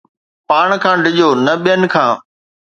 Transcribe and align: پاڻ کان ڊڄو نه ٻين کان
پاڻ 0.49 0.69
کان 0.83 0.97
ڊڄو 1.05 1.29
نه 1.45 1.53
ٻين 1.63 1.81
کان 1.93 2.11